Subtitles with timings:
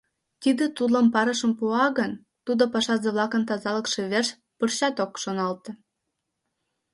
[0.41, 2.11] Тиде тудлан парышым пуа гын,
[2.45, 5.71] тудо пашазе-влакын тазалыкше верч пырчат ок шоналте.